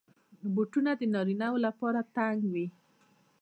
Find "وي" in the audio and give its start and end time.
2.53-2.67